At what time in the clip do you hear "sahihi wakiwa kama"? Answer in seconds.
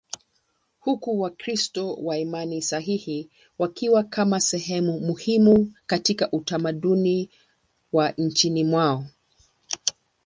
2.61-4.39